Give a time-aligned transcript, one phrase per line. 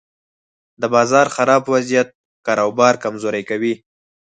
[0.81, 2.07] د بازار خراب وضعیت
[2.47, 3.73] کاروبار کمزوری کوي.